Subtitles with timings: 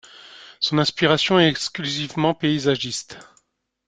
[0.59, 3.19] Son inspiration est exclusivement paysagiste.